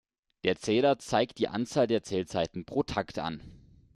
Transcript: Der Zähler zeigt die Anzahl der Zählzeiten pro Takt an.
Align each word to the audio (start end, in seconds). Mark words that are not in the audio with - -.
Der 0.45 0.55
Zähler 0.55 0.97
zeigt 0.97 1.37
die 1.37 1.47
Anzahl 1.47 1.85
der 1.85 2.01
Zählzeiten 2.01 2.65
pro 2.65 2.81
Takt 2.81 3.19
an. 3.19 3.39